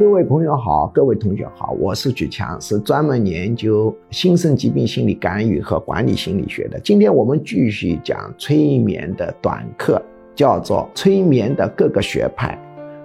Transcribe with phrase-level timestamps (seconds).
[0.00, 6.80] 各位朋友好，各位同学好，我是举强，是专门研究新生疾病心理干预和管理心理学的。
[6.80, 10.00] 今天我们继续讲催眠的短课，
[10.34, 12.58] 叫做催眠的各个学派。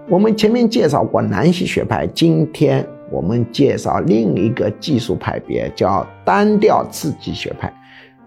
[0.07, 7.73] 我们前面介绍过南希学派，今天我们介绍另一个技术派别，叫单调刺激学派。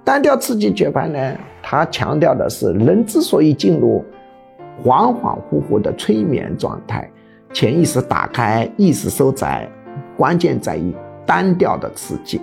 [0.04, 4.04] 单调刺激学派呢，它强调的是人之所以进入
[4.84, 7.10] 恍恍惚惚的催眠状态。
[7.52, 9.68] 潜意识打开，意识收窄，
[10.16, 10.94] 关键在于
[11.24, 12.40] 单调的刺激。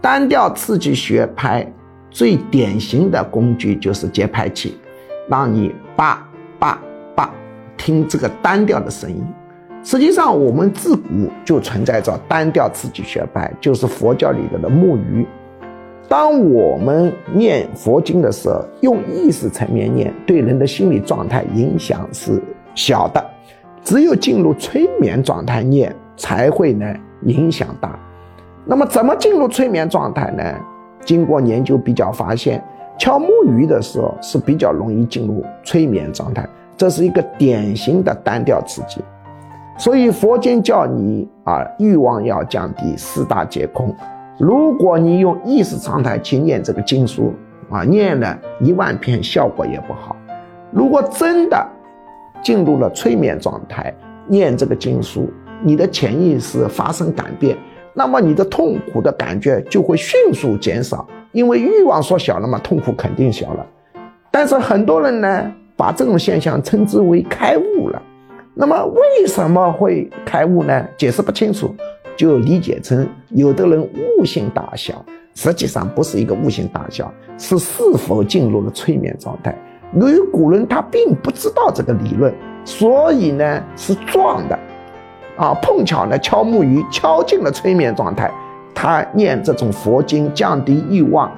[0.00, 1.66] 单调刺激学派
[2.10, 4.76] 最典型的工具就是节拍器，
[5.28, 6.78] 让你叭叭
[7.14, 7.32] 叭
[7.76, 9.24] 听这个单调的声音。
[9.82, 15.26] 实际上，我们自古就存在着单调刺激学派，就是佛教里头的木鱼。
[16.06, 22.40] 当我们念佛经的时候，用意识层面念，对人的心理状态影响是
[22.74, 23.24] 小的。
[23.84, 26.86] 只有进入催眠状态念才会呢
[27.22, 27.96] 影响大。
[28.64, 30.42] 那么怎么进入催眠状态呢？
[31.04, 32.64] 经过研究比较发现，
[32.98, 39.02] 敲木鱼的时候是比较容易进入催眠状态，这是一个典型的单调刺激。
[39.76, 43.94] 所以佛经叫你啊欲望要降低，四大皆空。
[44.38, 47.34] 如果你用意识状态去念这个经书
[47.68, 50.16] 啊，念了一万遍效果也不好。
[50.70, 51.66] 如果真的，
[52.44, 53.92] 进入了催眠状态，
[54.28, 55.28] 念这个经书，
[55.62, 57.56] 你的潜意识发生改变，
[57.94, 63.66] 那么你的痛苦的感觉就会迅速减少，因为欲望缩小了嘛，痛苦肯定小了。
[64.30, 68.02] 但是很多人呢，把这种现象称之为开悟了。
[68.52, 70.86] 那么为什么会开悟呢？
[70.98, 71.74] 解释不清楚，
[72.14, 75.04] 就理解成有的人悟性大小，
[75.34, 79.56] 实际上不是一个悟性大小，是是否进入了催眠状态。
[79.96, 84.58] 由于古人他并不知道这个理论，所以呢是撞的，
[85.36, 88.30] 啊，碰巧呢敲木鱼敲进了催眠状态，
[88.74, 91.30] 他念这种佛经降低欲望，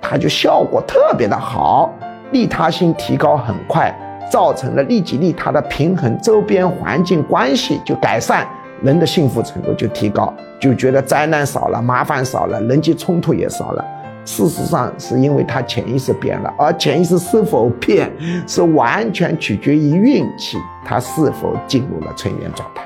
[0.00, 1.92] 他就效果特别的好，
[2.32, 3.94] 利他心提高很快，
[4.30, 8.46] 造成了利己利他的平衡，周边环境关系就改善，
[8.82, 13.84] 人的幸福程度就提高，就觉得灾难少了，麻烦少了，人际冲突也少了。
[14.26, 18.12] 事实上，是因为他潜意识变了，而潜意识是否变，
[18.46, 22.85] 是完全取决于运气，他是否进入了催眠状态。